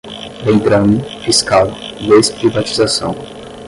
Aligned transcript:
vendrame, 0.43 1.03
fiscal, 1.23 1.71
desprivatização 2.01 3.13